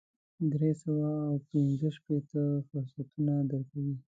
[0.51, 3.95] درې سوه او پنځه شپېته فرصتونه درکوي.